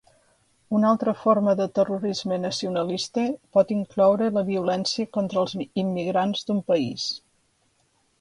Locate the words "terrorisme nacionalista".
1.79-3.25